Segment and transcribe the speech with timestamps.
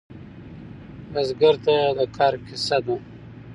[1.11, 2.95] بزګر ته د کر کیسه ده